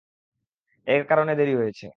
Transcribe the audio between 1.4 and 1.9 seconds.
হয়েছে।